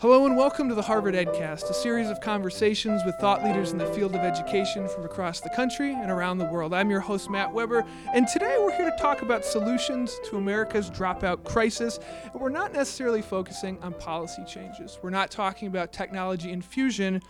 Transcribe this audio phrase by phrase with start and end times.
[0.00, 3.78] Hello and welcome to the Harvard EdCast, a series of conversations with thought leaders in
[3.78, 6.72] the field of education from across the country and around the world.
[6.72, 10.88] I'm your host, Matt Weber, and today we're here to talk about solutions to America's
[10.88, 11.98] dropout crisis.
[12.32, 15.00] And we're not necessarily focusing on policy changes.
[15.02, 17.20] We're not talking about technology infusion,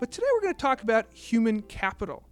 [0.00, 2.24] but today we're going to talk about human capital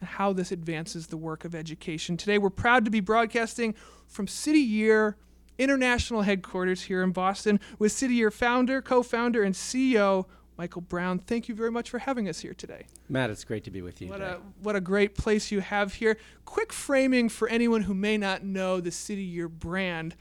[0.00, 2.16] and how this advances the work of education.
[2.16, 3.74] Today we're proud to be broadcasting
[4.06, 5.18] from City Year
[5.58, 10.26] international headquarters here in Boston with City Year founder, co founder, and CEO
[10.56, 11.18] Michael Brown.
[11.18, 12.86] Thank you very much for having us here today.
[13.08, 14.08] Matt, it's great to be with you.
[14.08, 14.32] What today.
[14.32, 16.16] a, what a great place you have here.
[16.44, 20.14] Quick framing for anyone who may not know the City Year brand.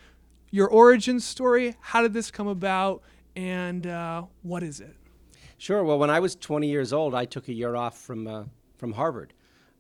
[0.50, 3.02] Your origin story, how did this come about,
[3.36, 4.96] and uh, what is it?
[5.58, 5.84] Sure.
[5.84, 8.44] Well, when I was 20 years old, I took a year off from, uh,
[8.78, 9.34] from Harvard.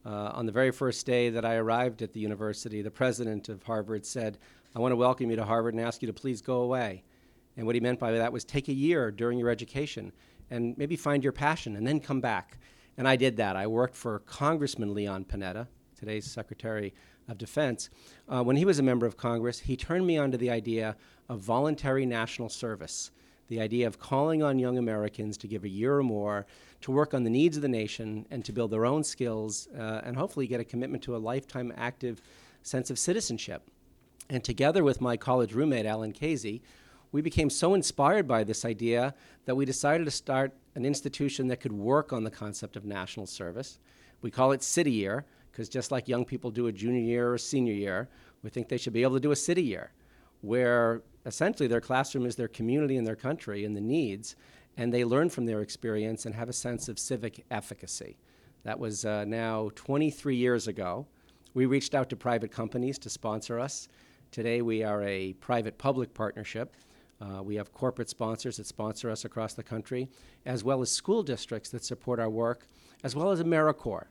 [0.06, 3.64] Uh, on the very first day that I arrived at the university, the president of
[3.64, 4.38] Harvard said,
[4.76, 7.04] I want to welcome you to Harvard and ask you to please go away.
[7.58, 10.12] And what he meant by that was take a year during your education
[10.50, 12.58] and maybe find your passion and then come back.
[12.98, 13.56] And I did that.
[13.56, 16.92] I worked for Congressman Leon Panetta, today's Secretary
[17.28, 17.92] of Defense.
[18.28, 20.95] Uh, when he was a member of Congress, he turned me on to the idea
[21.30, 23.11] of voluntary national service,
[23.50, 26.48] the idea of calling on young Americans to give a year or more
[26.81, 30.02] to work on the needs of the nation and to build their own skills uh,
[30.03, 32.23] and hopefully get a commitment to a lifetime active
[32.64, 33.70] sense of citizenship.
[34.30, 36.62] And together with my college roommate, Alan Khazei,
[37.12, 39.14] we became so inspired by this idea
[39.46, 43.28] that we decided to start an institution that could work on the concept of national
[43.28, 43.80] service.
[44.22, 47.38] We call it City Year, because just like young people do a junior year or
[47.38, 48.10] senior year,
[48.42, 49.92] we think they should be able to do a City Year,
[50.42, 54.36] where essentially their classroom is their community and their country and the needs,
[54.78, 58.18] and they learn from their experience and have a sense of civic efficacy.
[58.64, 61.06] That was uh, now 23 years ago.
[61.54, 63.88] We reached out to private companies to sponsor us.
[64.34, 66.76] Today, we are a private public partnership.
[67.22, 70.09] Uh, we have corporate sponsors that sponsor us across the country,
[70.48, 72.66] as well as school districts that support our work,
[73.04, 74.06] as well as AmeriCorps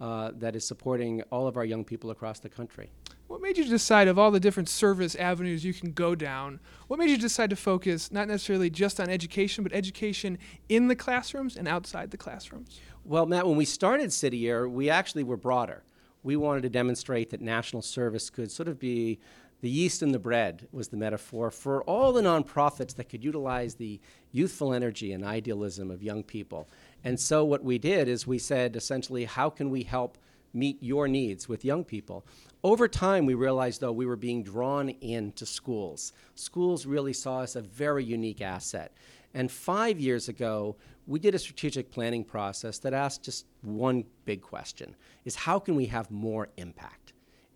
[0.00, 2.88] uh, that is supporting all of our young people across the country.
[3.26, 7.00] What made you decide, of all the different service avenues you can go down, what
[7.00, 11.56] made you decide to focus not necessarily just on education, but education in the classrooms
[11.56, 12.80] and outside the classrooms?
[13.04, 15.82] Well, Matt, when we started City Year, we actually were broader.
[16.22, 19.18] We wanted to demonstrate that national service could sort of be
[19.64, 23.76] the yeast and the bread was the metaphor for all the nonprofits that could utilize
[23.76, 23.98] the
[24.30, 26.68] youthful energy and idealism of young people.
[27.02, 30.18] And so what we did is we said essentially, how can we help
[30.52, 32.26] meet your needs with young people?
[32.62, 36.12] Over time, we realized, though, we were being drawn into schools.
[36.34, 38.92] Schools really saw us a very unique asset.
[39.32, 40.76] And five years ago,
[41.06, 45.74] we did a strategic planning process that asked just one big question is how can
[45.74, 47.03] we have more impact?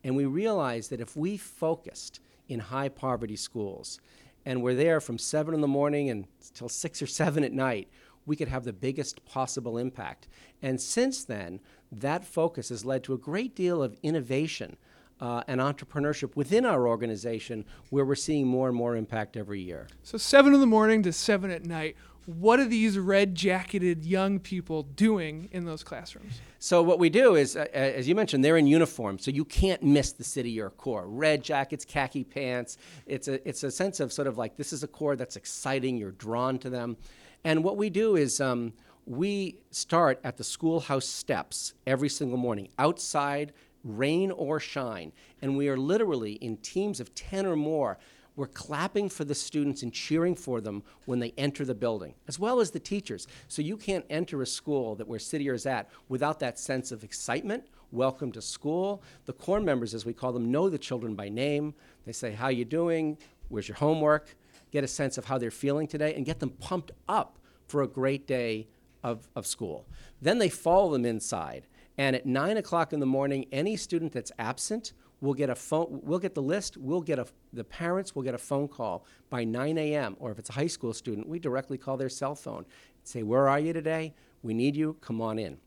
[0.05, 4.01] And we realized that if we focused in high poverty schools
[4.45, 7.89] and we're there from 7 in the morning until 6 or 7 at night,
[8.27, 10.29] we could have the biggest possible impact.
[10.63, 11.61] And since then,
[11.91, 14.77] that focus has led to a great deal of innovation
[15.21, 19.89] uh, and entrepreneurship within our organization where we're seeing more and more impact every year.
[20.03, 21.97] So, 7 in the morning to 7 at night
[22.29, 26.43] what are these red jacketed young people doing in those classrooms?
[26.59, 29.83] So what we do is, uh, as you mentioned, they're in uniform, so you can't
[29.83, 31.07] miss the city year corps.
[31.07, 32.77] Red jackets, khaki pants.
[33.07, 35.97] It's a it's a sense of sort of like this is a corps that's exciting.
[35.97, 36.99] You're drawn to them,
[37.45, 38.41] and what we do is.
[38.41, 38.75] Um,
[39.07, 45.67] we start at the schoolhouse steps every single morning, outside, rain or shine, and we
[45.71, 47.99] are literally in teams of 10 or more
[48.39, 52.39] we're clapping for the students and cheering for them when they enter the building, as
[52.39, 53.27] well as the teachers.
[53.49, 57.03] So you can't enter a school that where City is at without that sense of
[57.03, 57.65] excitement.
[57.91, 59.03] Welcome to school.
[59.25, 61.75] The core members, as we call them, know the children by name.
[62.07, 63.19] They say, "How you doing?
[63.49, 64.37] Where's your homework?"
[64.71, 67.89] Get a sense of how they're feeling today, and get them pumped up for a
[67.89, 68.69] great day
[69.03, 69.85] of, of school.
[70.23, 71.67] Then they follow them inside.
[71.97, 76.01] And at nine o'clock in the morning, any student that's absent We'll get a phone.
[76.05, 76.77] We'll get the list.
[76.77, 77.27] We'll get a.
[77.53, 80.17] The parents will get a phone call by 9 a.m.
[80.21, 82.65] Or if it's a high school student, we directly call their cell phone.
[83.03, 84.15] Say, where are you today?
[84.43, 84.97] We need you.
[85.01, 85.59] Come on in.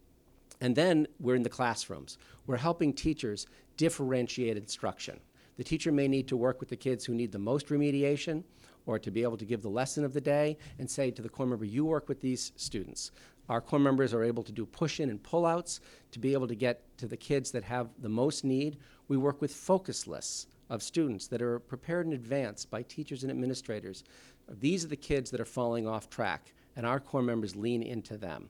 [0.62, 2.18] And then we're in the classrooms.
[2.46, 5.20] We're helping teachers differentiate instruction.
[5.58, 8.44] The teacher may need to work with the kids who need the most remediation
[8.86, 11.30] or to be able to give the lesson of the day and say to the
[11.30, 13.12] core member, you work with these students.
[13.50, 15.82] Our core members are able to do push in and pull outs
[16.12, 18.78] to be able to get to the kids that have the most need.
[19.12, 23.30] We work with focus lists of students that are prepared in advance by teachers and
[23.30, 24.06] administrators.
[24.50, 28.16] These are the kids that are falling off track, and our core members lean into
[28.16, 28.48] them.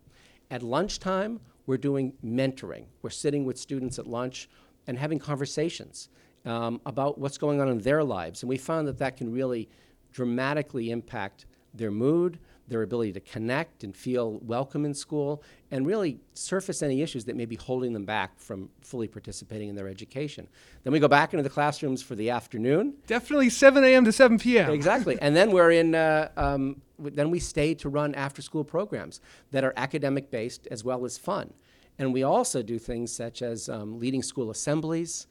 [0.51, 2.85] At lunchtime, we're doing mentoring.
[3.01, 4.47] We're sitting with students at lunch
[4.85, 6.09] and having conversations
[6.45, 8.43] um, about what's going on in their lives.
[8.43, 9.67] And we found that that can really
[10.13, 12.37] dramatically impact their mood,
[12.67, 17.35] their ability to connect and feel welcome in school, and really surface any issues that
[17.35, 20.47] may be holding them back from fully participating in their education.
[20.83, 22.95] Then we go back into the classrooms for the afternoon.
[23.07, 24.05] Definitely 7 a.m.
[24.05, 24.71] to 7 p.m.
[24.71, 25.17] Exactly.
[25.21, 29.19] and then we're in, uh, um, then we stay to run after school programs
[29.51, 31.53] that are academic based as well as fun.
[31.99, 35.27] And we also do things such as um, leading school assemblies,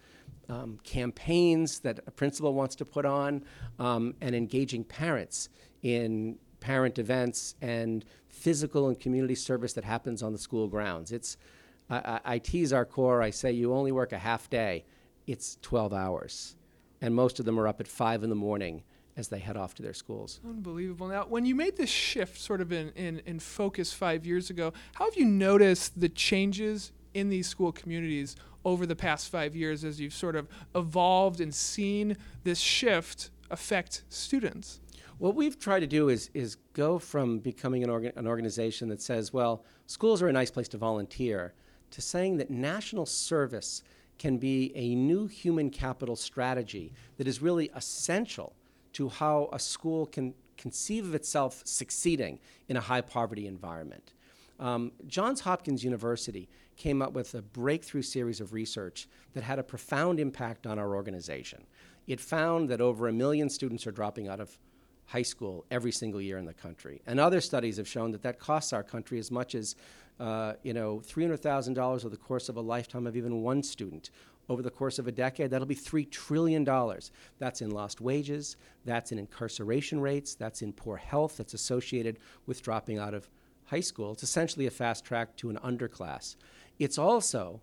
[0.49, 3.45] um, campaigns that a principal wants to put on,
[3.79, 5.49] um, and engaging parents
[5.83, 11.13] in parent events and physical and community service that happens on the school grounds.
[11.13, 11.37] It's,
[11.89, 14.85] I, I, I tease our core, I say you only work a half day,
[15.27, 16.57] it's 12 hours.
[17.01, 18.83] And most of them are up at 5 in the morning
[19.17, 20.41] as they head off to their schools.
[20.45, 21.09] Unbelievable.
[21.09, 24.73] Now, when you made this shift sort of in, in, in focus five years ago,
[24.95, 29.85] how have you noticed the changes in these school communities over the past five years
[29.85, 34.80] as you've sort of evolved and seen this shift affect students?
[35.21, 39.03] What we've tried to do is, is go from becoming an, organ, an organization that
[39.03, 41.53] says, well, schools are a nice place to volunteer,
[41.91, 43.83] to saying that national service
[44.19, 48.55] can be a new human capital strategy that is really essential
[48.95, 52.39] to how a school can conceive of itself succeeding
[52.71, 54.15] in a high poverty environment.
[54.59, 59.63] Um, Johns Hopkins University came up with a breakthrough series of research that had a
[59.63, 61.67] profound impact on our organization.
[62.07, 64.57] It found that over a million students are dropping out of
[65.11, 67.03] high school every single year in the country.
[67.05, 69.75] And other studies have shown that that costs our country as much as,
[70.21, 74.11] uh, you know, $300,000 over the course of a lifetime of even one student.
[74.49, 76.65] Over the course of a decade, that'll be $3 trillion.
[77.41, 82.63] That's in lost wages, that's in incarceration rates, that's in poor health that's associated with
[82.63, 83.29] dropping out of
[83.65, 84.13] high school.
[84.13, 86.37] It's essentially a fast track to an underclass.
[86.79, 87.61] It's also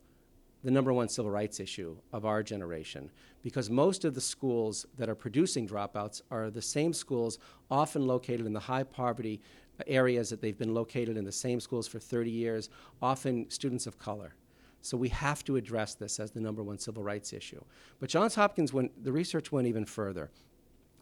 [0.63, 3.09] the number one civil rights issue of our generation
[3.44, 7.39] because most of the schools that are producing dropouts are the same schools,
[7.69, 9.39] often located in the high poverty
[9.86, 12.69] areas that they've been located in the same schools for 30 years,
[13.01, 14.33] often students of color.
[14.81, 17.63] So we have to address this as the number one civil rights issue.
[18.00, 20.31] But Johns Hopkins, went, the research went even further.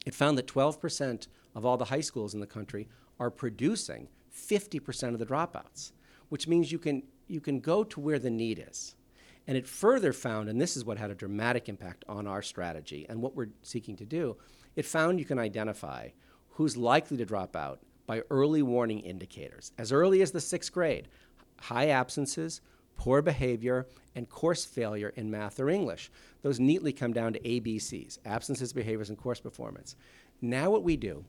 [0.06, 2.88] It found that 12% of all the high schools in the country
[3.20, 5.92] are producing 50% of the dropouts,
[6.30, 8.96] which means you can, you can go to where the need is.
[9.48, 13.06] And it further found, and this is what had a dramatic impact on our strategy
[13.08, 14.38] and what we're seeking to do,
[14.76, 16.10] it found you can identify
[16.50, 19.72] who's likely to drop out by early warning indicators.
[19.78, 21.08] As early as the sixth grade,
[21.60, 22.62] high absences,
[22.96, 26.12] poor behavior, and course failure in math or English.
[26.42, 29.96] Those neatly come down to ABCs absences, behaviors, and course performance.
[30.42, 31.26] Now, what we do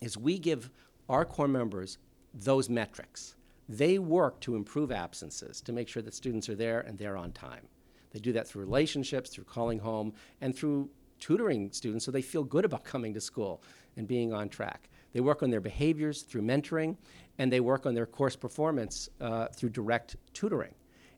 [0.00, 0.70] is we give
[1.08, 1.98] our core members
[2.34, 3.34] those metrics.
[3.72, 7.32] They work to improve absences to make sure that students are there and they're on
[7.32, 7.66] time.
[8.10, 10.90] They do that through relationships, through calling home, and through
[11.20, 13.62] tutoring students so they feel good about coming to school
[13.96, 14.90] and being on track.
[15.14, 16.98] They work on their behaviors through mentoring,
[17.38, 20.74] and they work on their course performance uh, through direct tutoring.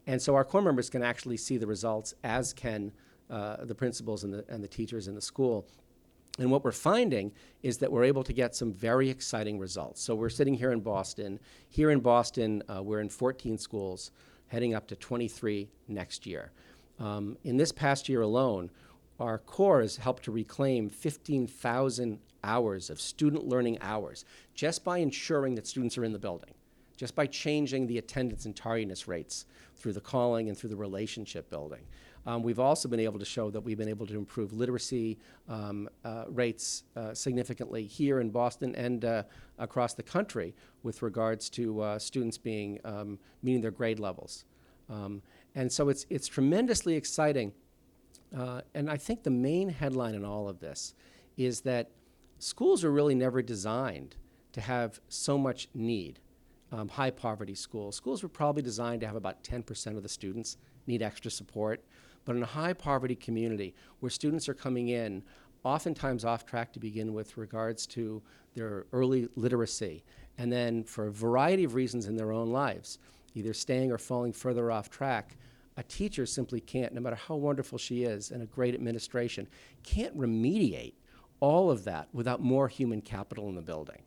[0.06, 2.93] And so our core members can actually see the results, as can
[3.31, 5.67] uh, the principals and the, and the teachers in the school.
[6.38, 7.32] And what we're finding
[7.62, 10.02] is that we're able to get some very exciting results.
[10.02, 11.38] So we're sitting here in Boston.
[11.69, 14.10] Here in Boston, uh, we're in 14 schools,
[14.48, 16.50] heading up to 23 next year.
[16.98, 18.70] Um, in this past year alone,
[19.20, 25.54] our core has helped to reclaim 15,000 hours of student learning hours just by ensuring
[25.54, 26.52] that students are in the building,
[26.96, 31.48] just by changing the attendance and tardiness rates through the calling and through the relationship
[31.48, 31.86] building.
[32.26, 35.88] Um, we've also been able to show that we've been able to improve literacy um,
[36.04, 39.22] uh, rates uh, significantly here in Boston and uh,
[39.58, 44.44] across the country with regards to uh, students being um, meeting their grade levels.
[44.88, 45.22] Um,
[45.54, 47.52] and so it's it's tremendously exciting.
[48.36, 50.94] Uh, and I think the main headline in all of this
[51.36, 51.90] is that
[52.38, 54.16] schools are really never designed
[54.52, 56.20] to have so much need.
[56.72, 57.94] Um, high poverty schools.
[57.94, 60.56] Schools were probably designed to have about 10% of the students
[60.88, 61.84] need extra support.
[62.24, 65.22] But in a high poverty community where students are coming in,
[65.62, 68.22] oftentimes off track to begin with regards to
[68.54, 70.04] their early literacy,
[70.38, 72.98] and then for a variety of reasons in their own lives,
[73.34, 75.36] either staying or falling further off track,
[75.76, 79.48] a teacher simply can't, no matter how wonderful she is and a great administration,
[79.82, 80.94] can't remediate
[81.40, 84.02] all of that without more human capital in the building.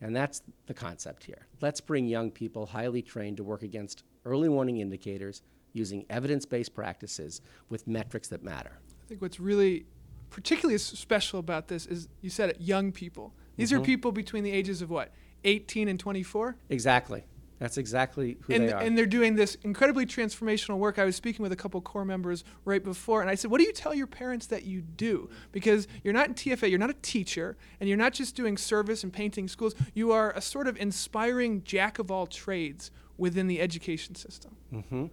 [0.00, 1.46] And that's the concept here.
[1.60, 6.74] Let's bring young people, highly trained, to work against early warning indicators using evidence based
[6.74, 8.78] practices with metrics that matter.
[9.04, 9.86] I think what's really
[10.30, 13.34] particularly special about this is you said it young people.
[13.56, 13.76] These Mhm.
[13.78, 15.12] are people between the ages of what,
[15.44, 16.56] 18 and 24?
[16.68, 17.24] Exactly.
[17.58, 18.80] That's exactly who and, they are.
[18.80, 20.98] and they're doing this incredibly transformational work.
[20.98, 23.64] I was speaking with a couple core members right before, and I said, "What do
[23.64, 25.28] you tell your parents that you do?
[25.52, 29.04] Because you're not in TFA, you're not a teacher, and you're not just doing service
[29.04, 29.74] and painting schools.
[29.92, 35.06] You are a sort of inspiring jack of all trades within the education system." hmm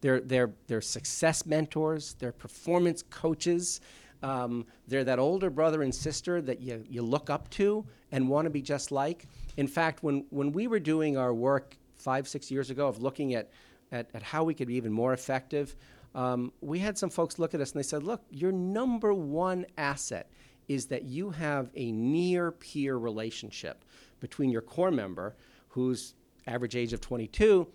[0.00, 3.80] They're, they're, they're success mentors, they're performance coaches.
[4.22, 8.44] Um, they're that older brother and sister that you, you look up to and want
[8.44, 9.26] to be just like.
[9.56, 13.34] In fact, when, when we were doing our work five, six years ago of looking
[13.34, 13.50] at,
[13.92, 15.74] at, at how we could be even more effective,
[16.14, 19.64] um, we had some folks look at us and they said, Look, your number one
[19.78, 20.30] asset
[20.68, 23.84] is that you have a near peer relationship
[24.20, 25.34] between your core member,
[25.68, 26.14] whose
[26.46, 27.66] average age of 22,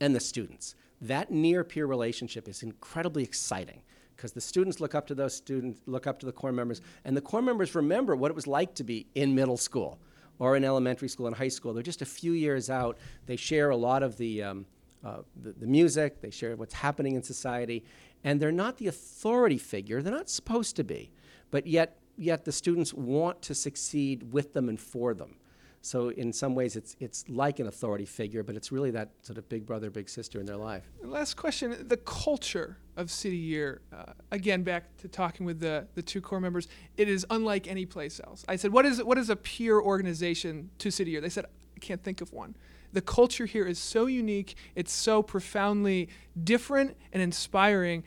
[0.00, 0.74] and the students.
[1.00, 3.82] That near peer relationship is incredibly exciting
[4.16, 7.16] because the students look up to those students, look up to the core members, and
[7.16, 9.98] the core members remember what it was like to be in middle school
[10.40, 11.72] or in elementary school and high school.
[11.72, 12.98] They're just a few years out.
[13.26, 14.66] They share a lot of the, um,
[15.04, 17.84] uh, the, the music, they share what's happening in society,
[18.24, 20.02] and they're not the authority figure.
[20.02, 21.12] They're not supposed to be,
[21.52, 25.36] but yet, yet the students want to succeed with them and for them.
[25.80, 29.38] So in some ways, it's it's like an authority figure, but it's really that sort
[29.38, 30.84] of big brother, big sister in their life.
[31.02, 33.80] Last question: the culture of City Year.
[33.92, 36.68] Uh, again, back to talking with the the two core members.
[36.96, 38.44] It is unlike any place else.
[38.48, 41.78] I said, "What is what is a peer organization to City Year?" They said, "I
[41.78, 42.56] can't think of one."
[42.92, 44.56] The culture here is so unique.
[44.74, 46.08] It's so profoundly
[46.42, 48.02] different and inspiring.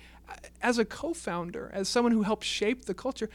[0.62, 3.30] As a co-founder, as someone who helped shape the culture,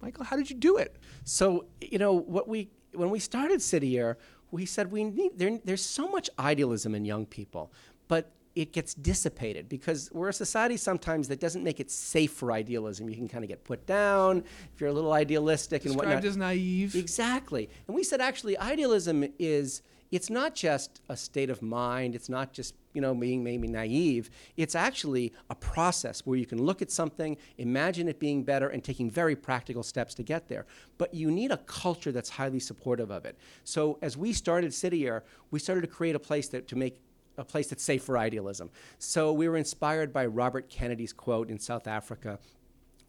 [0.00, 0.96] Michael, how did you do it?
[1.24, 4.18] So you know what we when we started City Year,
[4.50, 7.72] we said we need there, there's so much idealism in young people,
[8.08, 12.50] but it gets dissipated because we're a society sometimes that doesn't make it safe for
[12.50, 13.08] idealism.
[13.08, 14.44] You can kind of get put down
[14.74, 16.20] if you're a little idealistic and whatnot.
[16.22, 16.94] Described as naive.
[16.96, 17.70] Exactly.
[17.86, 22.52] And we said actually idealism is it's not just a state of mind, it's not
[22.52, 24.30] just, you know, being maybe naive.
[24.56, 28.82] It's actually a process where you can look at something, imagine it being better and
[28.82, 30.66] taking very practical steps to get there.
[30.98, 33.38] But you need a culture that's highly supportive of it.
[33.64, 37.00] So as we started City Year, we started to create a place that to make
[37.38, 38.70] a place that's safe for idealism.
[38.98, 42.38] So we were inspired by Robert Kennedy's quote in South Africa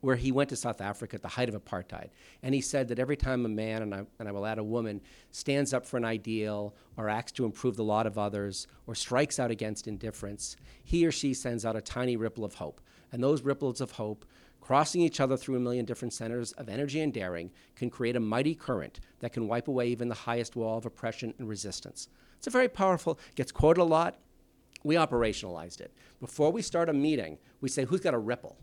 [0.01, 2.10] where he went to South Africa at the height of apartheid.
[2.43, 4.63] And he said that every time a man, and I, and I will add a
[4.63, 8.96] woman, stands up for an ideal or acts to improve the lot of others or
[8.96, 12.81] strikes out against indifference, he or she sends out a tiny ripple of hope.
[13.12, 14.25] And those ripples of hope,
[14.60, 18.20] crossing each other through a million different centers of energy and daring, can create a
[18.20, 22.08] mighty current that can wipe away even the highest wall of oppression and resistance.
[22.38, 24.17] It's a very powerful, gets quoted a lot.
[24.84, 25.93] We operationalized it.
[26.20, 28.58] Before we start a meeting, we say, who's got a ripple?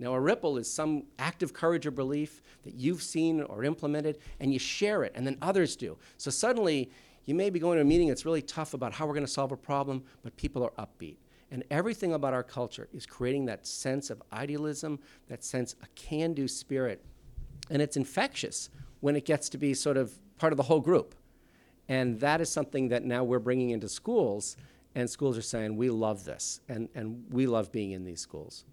[0.00, 4.18] Now, a ripple is some act of courage or belief that you've seen or implemented,
[4.40, 5.98] and you share it, and then others do.
[6.16, 6.90] So suddenly,
[7.26, 9.30] you may be going to a meeting that's really tough about how we're going to
[9.30, 11.16] solve a problem, but people are upbeat.
[11.50, 16.32] And everything about our culture is creating that sense of idealism, that sense of can
[16.32, 17.04] do spirit.
[17.68, 21.14] And it's infectious when it gets to be sort of part of the whole group.
[21.88, 24.56] And that is something that now we're bringing into schools,
[24.94, 28.64] and schools are saying, we love this, and, and we love being in these schools.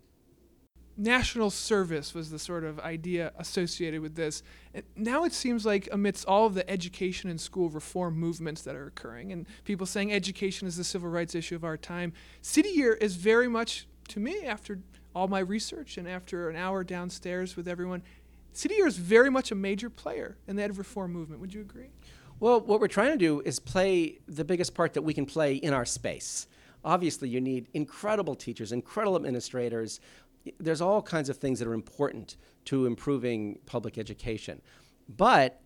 [0.97, 4.41] National service was the sort of idea associated with this.
[4.73, 8.75] And now it seems like amidst all of the education and school reform movements that
[8.75, 12.69] are occurring and people saying education is the civil rights issue of our time, City
[12.69, 14.79] Year is very much to me after
[15.13, 18.01] all my research and after an hour downstairs with everyone,
[18.53, 21.39] City Year is very much a major player in the reform movement.
[21.41, 21.89] Would you agree?
[22.39, 25.55] Well, what we're trying to do is play the biggest part that we can play
[25.55, 26.47] in our space.
[26.85, 29.99] Obviously, you need incredible teachers, incredible administrators.
[30.59, 34.61] There's all kinds of things that are important to improving public education.
[35.07, 35.61] But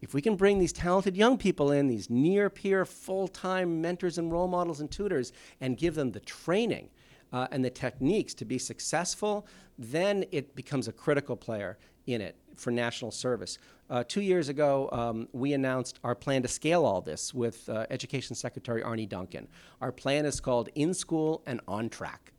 [0.00, 4.18] if we can bring these talented young people in, these near peer, full time mentors
[4.18, 6.90] and role models and tutors, and give them the training
[7.32, 9.46] uh, and the techniques to be successful,
[9.78, 13.58] then it becomes a critical player in it for national service.
[13.88, 17.86] Uh, two years ago, um, we announced our plan to scale all this with uh,
[17.90, 19.48] Education Secretary Arne Duncan.
[19.80, 22.33] Our plan is called In School and On Track.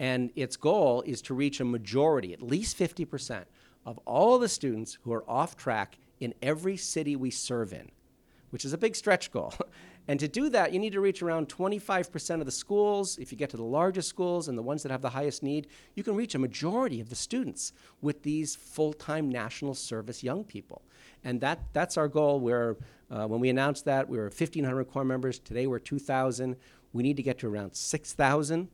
[0.00, 3.44] And its goal is to reach a majority, at least 50%,
[3.84, 7.90] of all the students who are off track in every city we serve in,
[8.48, 9.54] which is a big stretch goal.
[10.08, 13.16] And to do that, you need to reach around 25% of the schools.
[13.18, 15.68] If you get to the largest schools and the ones that have the highest need,
[15.94, 20.42] you can reach a majority of the students with these full time national service young
[20.42, 20.82] people.
[21.22, 22.40] And that, that's our goal.
[22.40, 22.76] Where,
[23.08, 25.38] uh, when we announced that, we were 1,500 core members.
[25.38, 26.56] Today we're 2,000.
[26.92, 28.68] We need to get to around 6,000.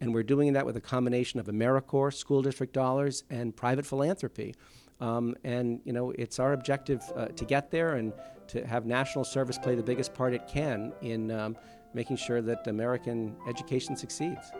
[0.00, 4.54] And we're doing that with a combination of AmeriCorps, school district dollars, and private philanthropy.
[5.00, 8.12] Um, and you know, it's our objective uh, to get there, and
[8.48, 11.56] to have national service play the biggest part it can in um,
[11.94, 14.52] making sure that American education succeeds.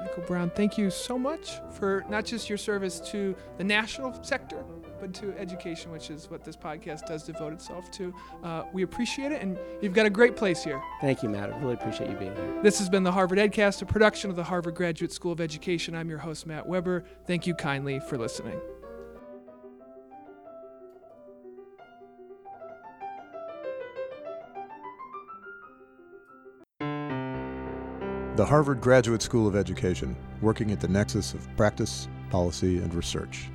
[0.00, 4.64] Michael Brown, thank you so much for not just your service to the national sector,
[5.00, 8.14] but to education, which is what this podcast does devote itself to.
[8.42, 10.82] Uh, we appreciate it, and you've got a great place here.
[11.00, 11.52] Thank you, Matt.
[11.52, 12.62] I really appreciate you being here.
[12.62, 15.94] This has been the Harvard EdCast, a production of the Harvard Graduate School of Education.
[15.94, 17.04] I'm your host, Matt Weber.
[17.26, 18.60] Thank you kindly for listening.
[28.36, 33.48] The Harvard Graduate School of Education, working at the nexus of practice, policy, and research.